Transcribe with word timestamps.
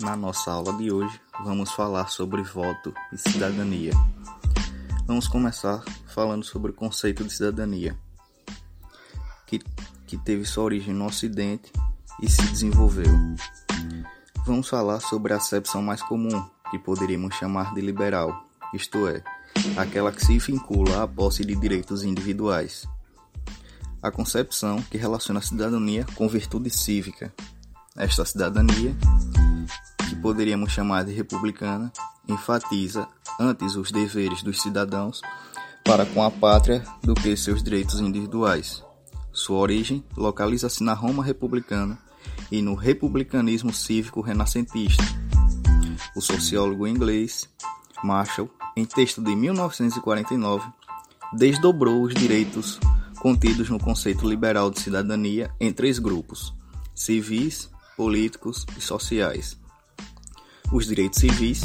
Na 0.00 0.16
nossa 0.16 0.50
aula 0.50 0.72
de 0.78 0.90
hoje, 0.90 1.20
vamos 1.44 1.72
falar 1.72 2.08
sobre 2.08 2.42
voto 2.42 2.94
e 3.12 3.18
cidadania. 3.18 3.92
Vamos 5.06 5.28
começar 5.28 5.84
falando 6.06 6.42
sobre 6.42 6.70
o 6.70 6.74
conceito 6.74 7.22
de 7.22 7.30
cidadania, 7.30 7.94
que, 9.46 9.58
que 10.06 10.16
teve 10.16 10.46
sua 10.46 10.64
origem 10.64 10.94
no 10.94 11.04
Ocidente 11.04 11.70
e 12.22 12.30
se 12.30 12.40
desenvolveu. 12.42 13.12
Vamos 14.46 14.70
falar 14.70 15.00
sobre 15.00 15.34
a 15.34 15.36
acepção 15.36 15.82
mais 15.82 16.02
comum, 16.02 16.48
que 16.70 16.78
poderíamos 16.78 17.34
chamar 17.34 17.74
de 17.74 17.82
liberal, 17.82 18.48
isto 18.72 19.06
é, 19.06 19.22
aquela 19.76 20.10
que 20.10 20.24
se 20.24 20.38
vincula 20.38 21.02
à 21.02 21.06
posse 21.06 21.44
de 21.44 21.54
direitos 21.54 22.04
individuais. 22.04 22.88
A 24.02 24.10
concepção 24.10 24.80
que 24.80 24.96
relaciona 24.96 25.40
a 25.40 25.42
cidadania 25.42 26.06
com 26.14 26.26
virtude 26.26 26.70
cívica. 26.70 27.34
Esta 27.94 28.24
cidadania 28.24 28.96
poderíamos 30.20 30.72
chamar 30.72 31.04
de 31.04 31.12
republicana, 31.12 31.92
enfatiza 32.28 33.08
antes 33.38 33.76
os 33.76 33.90
deveres 33.90 34.42
dos 34.42 34.60
cidadãos 34.60 35.20
para 35.84 36.06
com 36.06 36.22
a 36.22 36.30
pátria 36.30 36.84
do 37.02 37.14
que 37.14 37.36
seus 37.36 37.62
direitos 37.62 38.00
individuais. 38.00 38.84
Sua 39.32 39.58
origem 39.58 40.04
localiza-se 40.16 40.82
na 40.82 40.92
Roma 40.92 41.24
republicana 41.24 41.98
e 42.50 42.60
no 42.60 42.74
republicanismo 42.74 43.72
cívico 43.72 44.20
renascentista. 44.20 45.02
O 46.16 46.20
sociólogo 46.20 46.86
inglês 46.86 47.48
Marshall, 48.02 48.50
em 48.76 48.84
texto 48.84 49.22
de 49.22 49.34
1949, 49.34 50.68
desdobrou 51.32 52.02
os 52.02 52.14
direitos 52.14 52.80
contidos 53.20 53.68
no 53.68 53.78
conceito 53.78 54.28
liberal 54.28 54.70
de 54.70 54.80
cidadania 54.80 55.50
em 55.60 55.72
três 55.72 55.98
grupos: 55.98 56.54
civis, 56.94 57.70
políticos 57.96 58.66
e 58.76 58.80
sociais. 58.80 59.58
Os 60.72 60.86
direitos 60.86 61.18
civis 61.18 61.62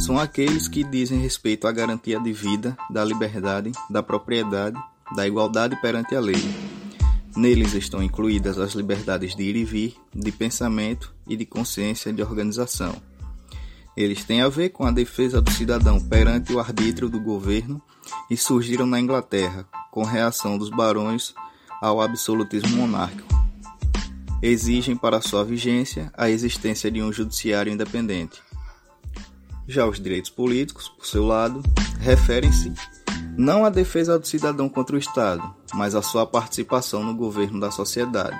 são 0.00 0.18
aqueles 0.18 0.66
que 0.66 0.82
dizem 0.82 1.20
respeito 1.20 1.68
à 1.68 1.72
garantia 1.72 2.18
de 2.18 2.32
vida, 2.32 2.76
da 2.90 3.04
liberdade, 3.04 3.70
da 3.88 4.02
propriedade, 4.02 4.76
da 5.14 5.26
igualdade 5.26 5.80
perante 5.80 6.16
a 6.16 6.20
lei. 6.20 6.42
Neles 7.36 7.74
estão 7.74 8.02
incluídas 8.02 8.58
as 8.58 8.72
liberdades 8.72 9.36
de 9.36 9.44
ir 9.44 9.54
e 9.54 9.64
vir, 9.64 9.94
de 10.12 10.32
pensamento 10.32 11.14
e 11.28 11.36
de 11.36 11.46
consciência 11.46 12.12
de 12.12 12.20
organização. 12.20 12.96
Eles 13.96 14.24
têm 14.24 14.42
a 14.42 14.48
ver 14.48 14.70
com 14.70 14.84
a 14.84 14.90
defesa 14.90 15.40
do 15.40 15.50
cidadão 15.52 16.00
perante 16.00 16.52
o 16.52 16.58
arbítrio 16.58 17.08
do 17.08 17.20
governo 17.20 17.80
e 18.28 18.36
surgiram 18.36 18.86
na 18.86 18.98
Inglaterra, 18.98 19.66
com 19.92 20.02
reação 20.02 20.58
dos 20.58 20.68
barões 20.68 21.32
ao 21.80 22.00
absolutismo 22.00 22.76
monárquico 22.76 23.38
exigem 24.42 24.96
para 24.96 25.20
sua 25.20 25.44
vigência 25.44 26.12
a 26.16 26.30
existência 26.30 26.90
de 26.90 27.02
um 27.02 27.12
judiciário 27.12 27.72
independente. 27.72 28.40
Já 29.68 29.86
os 29.86 30.00
direitos 30.00 30.30
políticos, 30.30 30.88
por 30.88 31.06
seu 31.06 31.26
lado, 31.26 31.62
referem-se 32.00 32.72
não 33.36 33.66
à 33.66 33.68
defesa 33.68 34.18
do 34.18 34.26
cidadão 34.26 34.66
contra 34.66 34.96
o 34.96 34.98
Estado, 34.98 35.54
mas 35.74 35.94
à 35.94 36.00
sua 36.00 36.26
participação 36.26 37.04
no 37.04 37.14
governo 37.14 37.60
da 37.60 37.70
sociedade. 37.70 38.36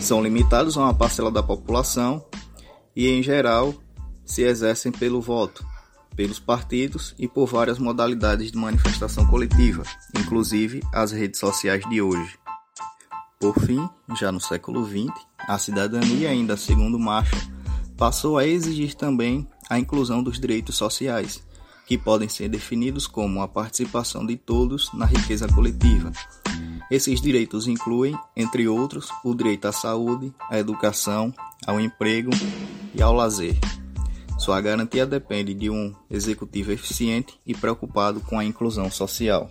São 0.00 0.22
limitados 0.22 0.78
a 0.78 0.82
uma 0.82 0.94
parcela 0.94 1.32
da 1.32 1.42
população 1.42 2.24
e, 2.94 3.08
em 3.08 3.24
geral, 3.24 3.74
se 4.24 4.42
exercem 4.42 4.92
pelo 4.92 5.20
voto, 5.20 5.66
pelos 6.14 6.38
partidos 6.38 7.12
e 7.18 7.26
por 7.26 7.48
várias 7.48 7.80
modalidades 7.80 8.52
de 8.52 8.56
manifestação 8.56 9.26
coletiva, 9.26 9.82
inclusive 10.16 10.80
as 10.92 11.10
redes 11.10 11.40
sociais 11.40 11.82
de 11.90 12.00
hoje. 12.00 12.38
Por 13.40 13.58
fim, 13.58 13.84
já 14.16 14.30
no 14.30 14.40
século 14.40 14.86
XX, 14.86 15.12
a 15.40 15.58
cidadania, 15.58 16.30
ainda 16.30 16.56
segundo 16.56 17.00
Marshall, 17.00 17.42
passou 17.96 18.38
a 18.38 18.46
exigir 18.46 18.94
também 18.94 19.48
a 19.68 19.78
inclusão 19.78 20.22
dos 20.22 20.38
direitos 20.38 20.76
sociais, 20.76 21.42
que 21.86 21.96
podem 21.96 22.28
ser 22.28 22.48
definidos 22.48 23.06
como 23.06 23.40
a 23.40 23.48
participação 23.48 24.26
de 24.26 24.36
todos 24.36 24.92
na 24.92 25.06
riqueza 25.06 25.46
coletiva. 25.48 26.10
Esses 26.90 27.20
direitos 27.20 27.66
incluem, 27.66 28.18
entre 28.36 28.68
outros, 28.68 29.08
o 29.24 29.34
direito 29.34 29.66
à 29.66 29.72
saúde, 29.72 30.32
à 30.50 30.58
educação, 30.58 31.32
ao 31.66 31.80
emprego 31.80 32.30
e 32.94 33.02
ao 33.02 33.12
lazer. 33.12 33.56
Sua 34.38 34.60
garantia 34.60 35.06
depende 35.06 35.54
de 35.54 35.70
um 35.70 35.94
executivo 36.10 36.70
eficiente 36.70 37.40
e 37.46 37.54
preocupado 37.54 38.20
com 38.20 38.38
a 38.38 38.44
inclusão 38.44 38.90
social. 38.90 39.48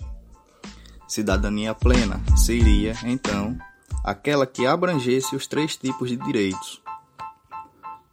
Cidadania 1.08 1.74
plena 1.74 2.22
seria, 2.36 2.96
então, 3.04 3.58
aquela 4.04 4.46
que 4.46 4.66
abrangesse 4.66 5.36
os 5.36 5.48
três 5.48 5.76
tipos 5.76 6.10
de 6.10 6.18
direitos. 6.18 6.82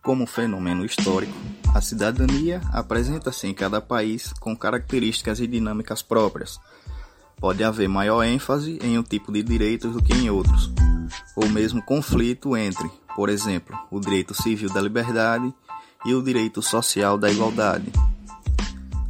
Como 0.02 0.26
fenômeno 0.26 0.84
histórico, 0.84 1.34
a 1.74 1.80
cidadania 1.80 2.60
apresenta-se 2.72 3.46
em 3.46 3.54
cada 3.54 3.80
país 3.80 4.32
com 4.40 4.56
características 4.56 5.40
e 5.40 5.46
dinâmicas 5.46 6.02
próprias. 6.02 6.60
Pode 7.38 7.64
haver 7.64 7.88
maior 7.88 8.22
ênfase 8.22 8.78
em 8.82 8.98
um 8.98 9.02
tipo 9.02 9.32
de 9.32 9.42
direitos 9.42 9.92
do 9.92 10.02
que 10.02 10.12
em 10.12 10.30
outros, 10.30 10.70
ou 11.34 11.48
mesmo 11.48 11.82
conflito 11.82 12.56
entre, 12.56 12.90
por 13.16 13.28
exemplo, 13.28 13.76
o 13.90 13.98
direito 13.98 14.34
civil 14.34 14.72
da 14.72 14.80
liberdade 14.80 15.52
e 16.04 16.14
o 16.14 16.22
direito 16.22 16.60
social 16.62 17.16
da 17.16 17.30
igualdade. 17.30 17.90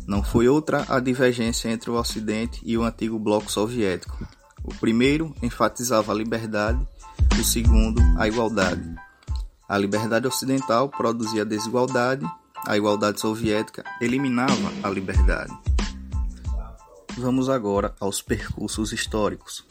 Não 0.07 0.23
foi 0.23 0.49
outra 0.49 0.85
a 0.89 1.01
divergência 1.01 1.69
entre 1.69 1.91
o 1.91 1.95
Ocidente 1.95 2.61
e 2.65 2.77
o 2.77 2.85
antigo 2.85 3.19
bloco 3.19 3.51
soviético, 3.51 4.27
o 4.65 4.73
primeiro 4.75 5.35
enfatizava 5.43 6.13
a 6.13 6.15
liberdade, 6.15 6.79
o 7.39 7.43
segundo, 7.43 8.01
a 8.17 8.29
igualdade. 8.29 8.95
A 9.69 9.77
liberdade 9.77 10.27
ocidental 10.27 10.89
produzia 10.89 11.45
desigualdade, 11.45 12.25
a 12.67 12.77
igualdade 12.77 13.21
soviética 13.21 13.85
eliminava 14.01 14.73
a 14.83 14.89
liberdade. 14.89 15.53
Vamos 17.17 17.49
agora 17.49 17.95
aos 18.01 18.23
percursos 18.23 18.93
históricos. 18.93 19.65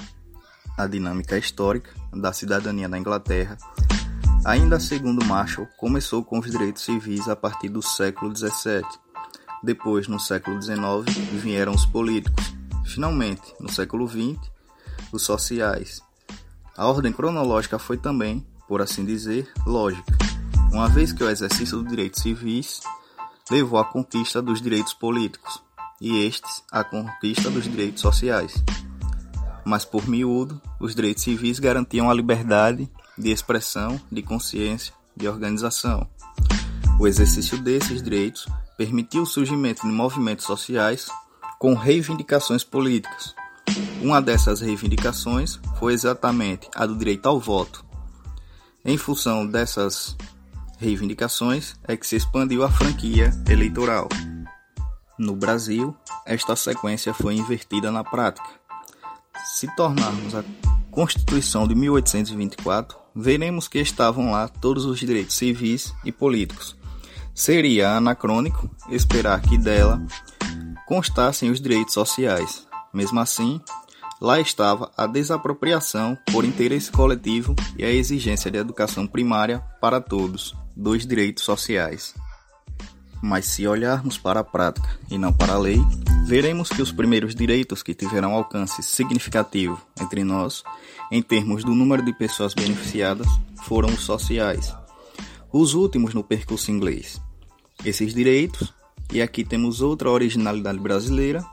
A 0.78 0.88
dinâmica 0.88 1.38
histórica 1.38 1.92
da 2.14 2.32
cidadania 2.34 2.88
na 2.88 2.98
Inglaterra, 2.98 3.58
ainda 4.46 4.80
segundo 4.80 5.26
Marshall, 5.26 5.68
começou 5.78 6.24
com 6.24 6.40
os 6.40 6.50
direitos 6.50 6.84
civis 6.84 7.28
a 7.28 7.36
partir 7.36 7.70
do 7.70 7.82
século 7.82 8.36
XVII. 8.36 8.84
Depois, 9.64 10.08
no 10.08 10.20
século 10.20 10.62
XIX, 10.62 10.80
vieram 11.34 11.74
os 11.74 11.86
políticos. 11.86 12.54
Finalmente, 12.86 13.54
no 13.60 13.72
século 13.72 14.08
XX, 14.08 14.40
os 15.12 15.24
sociais. 15.24 16.02
A 16.78 16.88
ordem 16.88 17.12
cronológica 17.12 17.78
foi 17.78 17.98
também, 17.98 18.46
por 18.68 18.82
assim 18.82 19.06
dizer, 19.06 19.52
lógica, 19.66 20.18
uma 20.72 20.88
vez 20.88 21.12
que 21.12 21.24
o 21.24 21.30
exercício 21.30 21.80
dos 21.80 21.90
direitos 21.90 22.22
civis 22.22 22.82
levou 23.50 23.80
à 23.80 23.86
conquista 23.86 24.42
dos 24.42 24.62
direitos 24.62 24.94
políticos 24.94 25.62
e 26.00 26.26
estes 26.26 26.64
à 26.72 26.84
conquista 26.84 27.50
dos 27.50 27.66
direitos 27.66 28.02
sociais. 28.02 28.64
Mas 29.66 29.86
por 29.86 30.08
miúdo, 30.08 30.62
os 30.80 30.96
direitos 30.96 31.24
civis 31.24 31.60
garantiam 31.60 32.10
a 32.10 32.14
liberdade 32.14 32.90
de 33.18 33.30
expressão, 33.30 34.00
de 34.12 34.22
consciência, 34.22 34.94
de 35.16 35.28
organização. 35.28 36.08
O 37.00 37.08
exercício 37.08 37.58
desses 37.58 38.02
direitos 38.02 38.48
permitiu 38.78 39.24
o 39.24 39.28
surgimento 39.28 39.82
de 39.88 39.94
movimentos 39.94 40.46
sociais 40.46 41.10
com 41.60 41.76
reivindicações 41.76 42.64
políticas, 42.64 43.36
uma 44.02 44.22
dessas 44.22 44.62
reivindicações 44.62 45.60
foi 45.78 45.94
exatamente 45.94 46.68
a 46.76 46.86
do 46.86 46.96
direito 46.96 47.28
ao 47.28 47.40
voto. 47.40 47.86
Em 48.84 48.98
função 48.98 49.46
dessas 49.46 50.18
reivindicações 50.82 51.76
é 51.88 51.96
que 51.96 52.08
se 52.08 52.16
expandiu 52.16 52.64
a 52.64 52.72
franquia 52.72 53.30
eleitoral. 53.48 54.10
No 55.18 55.36
Brasil, 55.36 55.96
esta 56.26 56.56
sequência 56.56 57.14
foi 57.14 57.36
invertida 57.36 57.92
na 57.92 58.04
prática. 58.04 58.50
Se 59.46 59.74
tornarmos 59.76 60.34
a 60.34 60.44
Constituição 60.90 61.68
de 61.68 61.76
1824, 61.76 62.98
veremos 63.16 63.68
que 63.68 63.78
estavam 63.78 64.32
lá 64.32 64.48
todos 64.48 64.84
os 64.86 65.00
direitos 65.00 65.36
civis 65.36 65.94
e 66.04 66.12
políticos. 66.12 66.76
Seria 67.34 67.96
anacrônico 67.96 68.70
esperar 68.90 69.40
que 69.42 69.58
dela 69.58 70.04
constassem 70.88 71.52
os 71.52 71.62
direitos 71.62 71.94
sociais. 71.94 72.68
Mesmo 72.92 73.20
assim, 73.20 73.62
Lá 74.22 74.40
estava 74.40 74.92
a 74.96 75.08
desapropriação 75.08 76.16
por 76.32 76.46
interesse 76.46 76.92
coletivo 76.92 77.56
e 77.76 77.84
a 77.84 77.90
exigência 77.90 78.52
de 78.52 78.60
educação 78.60 79.08
primária 79.08 79.64
para 79.82 80.00
todos, 80.00 80.56
dos 80.82 81.06
direitos 81.06 81.44
sociais. 81.44 82.16
Mas 83.22 83.46
se 83.46 83.68
olharmos 83.68 84.18
para 84.18 84.40
a 84.40 84.44
prática 84.44 84.90
e 85.12 85.18
não 85.18 85.32
para 85.32 85.54
a 85.54 85.58
lei, 85.58 85.80
veremos 86.26 86.70
que 86.70 86.82
os 86.82 86.92
primeiros 86.92 87.36
direitos 87.36 87.84
que 87.84 87.94
tiveram 87.94 88.34
alcance 88.34 88.82
significativo 88.82 89.80
entre 90.02 90.24
nós, 90.24 90.64
em 91.12 91.22
termos 91.22 91.64
do 91.64 91.76
número 91.76 92.04
de 92.04 92.12
pessoas 92.14 92.56
beneficiadas, 92.56 93.28
foram 93.64 93.90
os 93.90 94.02
sociais. 94.02 94.74
Os 95.54 95.76
últimos 95.76 96.16
no 96.16 96.24
percurso 96.24 96.72
inglês. 96.72 97.22
Esses 97.86 98.12
direitos, 98.16 98.74
e 99.14 99.22
aqui 99.22 99.44
temos 99.44 99.82
outra 99.82 100.10
originalidade 100.10 100.80
brasileira, 100.80 101.46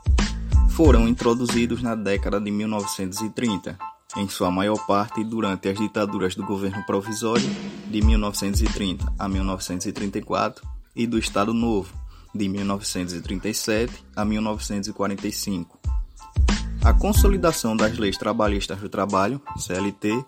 foram 0.71 1.07
introduzidos 1.07 1.83
na 1.83 1.93
década 1.93 2.41
de 2.41 2.49
1930, 2.49 3.77
em 4.17 4.27
sua 4.27 4.49
maior 4.49 4.77
parte 4.87 5.23
durante 5.23 5.69
as 5.69 5.77
ditaduras 5.77 6.35
do 6.35 6.43
governo 6.43 6.83
provisório 6.85 7.47
de 7.87 8.01
1930 8.01 9.13
a 9.17 9.29
1934 9.29 10.67
e 10.95 11.05
do 11.05 11.17
Estado 11.17 11.53
Novo 11.53 11.93
de 12.33 12.47
1937 12.47 14.03
a 14.15 14.25
1945. 14.25 15.79
A 16.83 16.93
consolidação 16.93 17.75
das 17.75 17.97
leis 17.97 18.17
trabalhistas 18.17 18.79
do 18.79 18.89
trabalho, 18.89 19.41
CLT, 19.57 20.25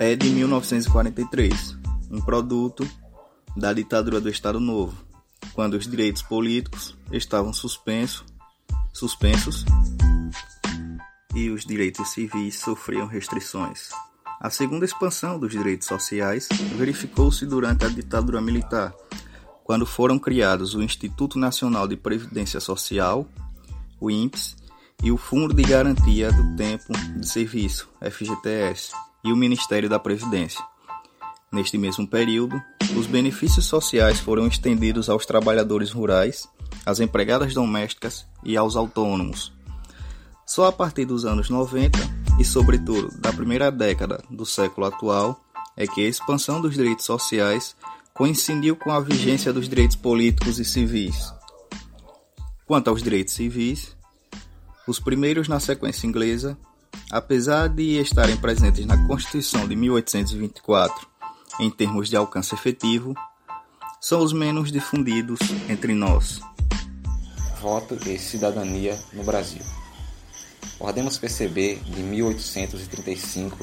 é 0.00 0.14
de 0.14 0.30
1943, 0.30 1.78
um 2.10 2.20
produto 2.20 2.86
da 3.56 3.72
ditadura 3.72 4.20
do 4.20 4.28
Estado 4.28 4.60
Novo, 4.60 4.96
quando 5.52 5.74
os 5.74 5.86
direitos 5.86 6.22
políticos 6.22 6.96
estavam 7.10 7.52
suspensos, 7.52 8.24
suspensos 8.92 9.64
e 11.34 11.50
os 11.50 11.64
direitos 11.64 12.12
civis 12.12 12.58
sofriam 12.60 13.06
restrições. 13.06 13.90
A 14.40 14.50
segunda 14.50 14.84
expansão 14.84 15.38
dos 15.38 15.50
direitos 15.50 15.88
sociais 15.88 16.48
verificou-se 16.76 17.46
durante 17.46 17.84
a 17.84 17.88
ditadura 17.88 18.40
militar, 18.40 18.94
quando 19.64 19.86
foram 19.86 20.18
criados 20.18 20.74
o 20.74 20.82
Instituto 20.82 21.38
Nacional 21.38 21.88
de 21.88 21.96
Previdência 21.96 22.60
Social, 22.60 23.26
o 24.00 24.10
INPS, 24.10 24.56
e 25.02 25.10
o 25.10 25.16
Fundo 25.16 25.52
de 25.52 25.62
Garantia 25.62 26.30
do 26.30 26.56
Tempo 26.56 26.92
de 27.18 27.28
Serviço, 27.28 27.88
FGTS, 28.00 28.92
e 29.24 29.32
o 29.32 29.36
Ministério 29.36 29.88
da 29.88 29.98
Previdência. 29.98 30.64
Neste 31.50 31.78
mesmo 31.78 32.06
período, 32.06 32.60
os 32.96 33.06
benefícios 33.06 33.66
sociais 33.66 34.20
foram 34.20 34.46
estendidos 34.46 35.08
aos 35.08 35.24
trabalhadores 35.24 35.90
rurais, 35.90 36.48
às 36.84 37.00
empregadas 37.00 37.54
domésticas 37.54 38.26
e 38.44 38.56
aos 38.56 38.76
autônomos. 38.76 39.52
Só 40.46 40.66
a 40.66 40.72
partir 40.72 41.04
dos 41.04 41.24
anos 41.24 41.48
90 41.48 41.98
e, 42.38 42.44
sobretudo, 42.44 43.08
da 43.18 43.32
primeira 43.32 43.70
década 43.70 44.22
do 44.30 44.44
século 44.44 44.86
atual 44.86 45.40
é 45.76 45.86
que 45.86 46.04
a 46.04 46.08
expansão 46.08 46.60
dos 46.60 46.74
direitos 46.74 47.06
sociais 47.06 47.74
coincidiu 48.12 48.76
com 48.76 48.92
a 48.92 49.00
vigência 49.00 49.52
dos 49.52 49.68
direitos 49.68 49.96
políticos 49.96 50.58
e 50.58 50.64
civis. 50.64 51.32
Quanto 52.66 52.88
aos 52.88 53.02
direitos 53.02 53.34
civis, 53.34 53.96
os 54.86 55.00
primeiros 55.00 55.48
na 55.48 55.58
sequência 55.58 56.06
inglesa, 56.06 56.56
apesar 57.10 57.68
de 57.68 57.98
estarem 57.98 58.36
presentes 58.36 58.86
na 58.86 59.06
Constituição 59.06 59.66
de 59.66 59.74
1824 59.74 61.06
em 61.58 61.70
termos 61.70 62.08
de 62.08 62.16
alcance 62.16 62.54
efetivo, 62.54 63.14
são 64.00 64.22
os 64.22 64.32
menos 64.32 64.70
difundidos 64.70 65.40
entre 65.68 65.94
nós. 65.94 66.40
Voto 67.60 67.98
e 68.06 68.18
cidadania 68.18 68.98
no 69.12 69.24
Brasil. 69.24 69.62
Podemos 70.78 71.18
perceber 71.18 71.80
de 71.84 72.02
1835 72.02 73.58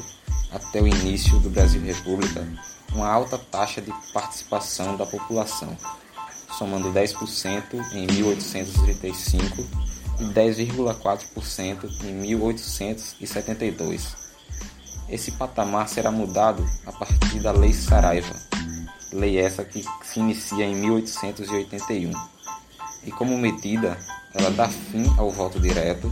até 0.50 0.80
o 0.80 0.86
início 0.86 1.38
do 1.40 1.50
Brasil 1.50 1.82
República 1.82 2.46
uma 2.94 3.08
alta 3.08 3.38
taxa 3.38 3.80
de 3.80 3.90
participação 4.12 4.96
da 4.96 5.06
população, 5.06 5.76
somando 6.58 6.92
10% 6.92 7.62
em 7.94 8.06
1835 8.06 9.66
e 10.20 10.24
10,4% 10.24 12.04
em 12.04 12.12
1872. 12.12 14.22
Esse 15.08 15.32
patamar 15.32 15.88
será 15.88 16.10
mudado 16.10 16.68
a 16.86 16.92
partir 16.92 17.40
da 17.40 17.52
Lei 17.52 17.72
Saraiva, 17.72 18.34
lei 19.12 19.38
essa 19.38 19.64
que 19.64 19.84
se 20.02 20.20
inicia 20.20 20.64
em 20.64 20.74
1881. 20.74 22.12
E 23.04 23.10
como 23.10 23.36
medida, 23.36 23.98
ela 24.32 24.50
dá 24.50 24.68
fim 24.68 25.04
ao 25.18 25.30
voto 25.30 25.60
direto, 25.60 26.10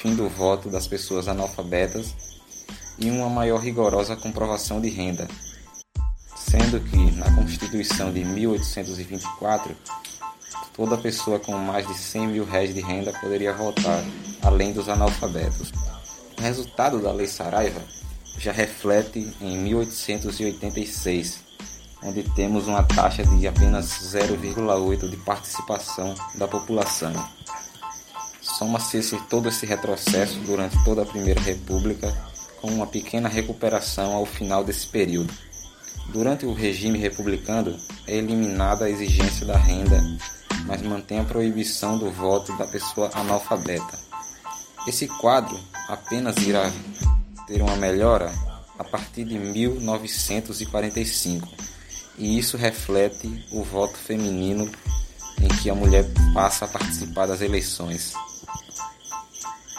fim 0.00 0.14
do 0.14 0.30
voto 0.30 0.70
das 0.70 0.86
pessoas 0.86 1.28
analfabetas 1.28 2.14
e 2.98 3.10
uma 3.10 3.28
maior 3.28 3.60
rigorosa 3.60 4.16
comprovação 4.16 4.80
de 4.80 4.88
renda, 4.88 5.28
sendo 6.34 6.80
que 6.80 7.10
na 7.12 7.30
Constituição 7.34 8.10
de 8.10 8.24
1824 8.24 9.76
toda 10.74 10.96
pessoa 10.96 11.38
com 11.38 11.52
mais 11.52 11.86
de 11.86 11.94
100 11.94 12.26
mil 12.28 12.44
réis 12.46 12.74
de 12.74 12.80
renda 12.80 13.12
poderia 13.20 13.52
votar, 13.52 14.02
além 14.42 14.72
dos 14.72 14.88
analfabetos. 14.88 15.70
O 16.38 16.40
resultado 16.40 17.02
da 17.02 17.12
Lei 17.12 17.26
Saraiva 17.26 17.82
já 18.38 18.52
reflete 18.52 19.30
em 19.38 19.58
1886, 19.58 21.40
onde 22.02 22.22
temos 22.22 22.66
uma 22.66 22.82
taxa 22.82 23.22
de 23.22 23.46
apenas 23.46 23.86
0,8% 24.14 25.10
de 25.10 25.16
participação 25.18 26.14
da 26.36 26.48
população. 26.48 27.12
Soma-se 28.60 29.00
todo 29.30 29.48
esse 29.48 29.64
retrocesso 29.64 30.38
durante 30.40 30.76
toda 30.84 31.00
a 31.00 31.06
Primeira 31.06 31.40
República, 31.40 32.14
com 32.60 32.68
uma 32.68 32.86
pequena 32.86 33.26
recuperação 33.26 34.12
ao 34.12 34.26
final 34.26 34.62
desse 34.62 34.86
período. 34.86 35.32
Durante 36.12 36.44
o 36.44 36.52
regime 36.52 36.98
republicano, 36.98 37.74
é 38.06 38.16
eliminada 38.16 38.84
a 38.84 38.90
exigência 38.90 39.46
da 39.46 39.56
renda, 39.56 39.98
mas 40.66 40.82
mantém 40.82 41.20
a 41.20 41.24
proibição 41.24 41.96
do 41.96 42.10
voto 42.10 42.54
da 42.58 42.66
pessoa 42.66 43.10
analfabeta. 43.14 43.98
Esse 44.86 45.08
quadro 45.08 45.58
apenas 45.88 46.36
irá 46.36 46.70
ter 47.46 47.62
uma 47.62 47.76
melhora 47.76 48.30
a 48.78 48.84
partir 48.84 49.24
de 49.24 49.38
1945, 49.38 51.48
e 52.18 52.38
isso 52.38 52.58
reflete 52.58 53.42
o 53.52 53.64
voto 53.64 53.96
feminino 53.96 54.70
em 55.40 55.48
que 55.48 55.70
a 55.70 55.74
mulher 55.74 56.04
passa 56.34 56.66
a 56.66 56.68
participar 56.68 57.24
das 57.24 57.40
eleições. 57.40 58.12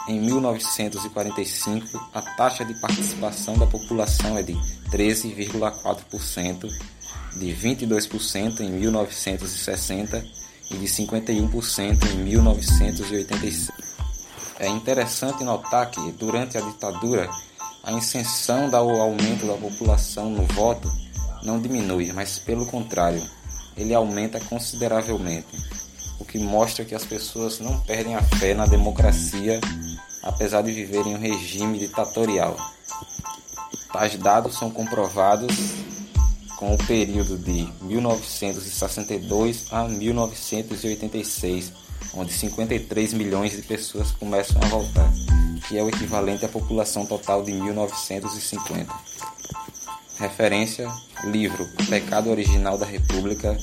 Em 0.08 0.20
1945, 0.20 2.10
a 2.12 2.20
taxa 2.20 2.64
de 2.64 2.74
participação 2.80 3.56
da 3.56 3.66
população 3.66 4.36
é 4.36 4.42
de 4.42 4.54
13,4%, 4.90 6.68
de 7.36 7.46
22% 7.54 8.60
em 8.60 8.70
1960 8.70 10.24
e 10.72 10.76
de 10.76 10.86
51% 10.86 12.10
em 12.14 12.16
1986. 12.16 13.70
É 14.58 14.68
interessante 14.68 15.44
notar 15.44 15.88
que, 15.88 16.12
durante 16.12 16.58
a 16.58 16.60
ditadura, 16.60 17.30
a 17.84 17.92
inserção 17.92 18.68
do 18.68 18.76
aumento 18.76 19.46
da 19.46 19.54
população 19.54 20.30
no 20.30 20.44
voto 20.46 20.90
não 21.44 21.60
diminui, 21.60 22.12
mas 22.12 22.38
pelo 22.38 22.66
contrário, 22.66 23.22
ele 23.76 23.94
aumenta 23.94 24.40
consideravelmente, 24.40 25.56
o 26.22 26.24
que 26.24 26.38
mostra 26.38 26.84
que 26.84 26.94
as 26.94 27.04
pessoas 27.04 27.58
não 27.58 27.78
perdem 27.80 28.14
a 28.14 28.22
fé 28.22 28.54
na 28.54 28.64
democracia, 28.64 29.60
apesar 30.22 30.62
de 30.62 30.72
viverem 30.72 31.12
em 31.12 31.16
um 31.16 31.20
regime 31.20 31.78
ditatorial. 31.78 32.56
Tais 33.92 34.16
dados 34.16 34.56
são 34.56 34.70
comprovados 34.70 35.54
com 36.56 36.74
o 36.74 36.78
período 36.86 37.36
de 37.36 37.68
1962 37.82 39.66
a 39.70 39.86
1986, 39.88 41.72
onde 42.14 42.32
53 42.32 43.12
milhões 43.12 43.52
de 43.52 43.62
pessoas 43.62 44.12
começam 44.12 44.62
a 44.62 44.66
votar 44.66 45.12
que 45.68 45.78
é 45.78 45.82
o 45.82 45.88
equivalente 45.88 46.44
à 46.44 46.48
população 46.48 47.06
total 47.06 47.42
de 47.42 47.52
1950. 47.52 48.92
Referência: 50.18 50.88
livro 51.24 51.66
Pecado 51.88 52.30
Original 52.30 52.76
da 52.76 52.86
República, 52.86 53.56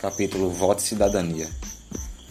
capítulo 0.00 0.50
Voto 0.50 0.80
e 0.80 0.86
Cidadania. 0.86 1.48